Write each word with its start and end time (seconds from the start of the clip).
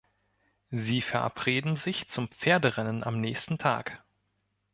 Sie 0.71 0.99
verabreden 0.99 1.75
sich 1.75 2.09
zum 2.09 2.27
Pferderennen 2.27 3.03
am 3.03 3.21
nächsten 3.21 3.59
Tag. 3.59 4.03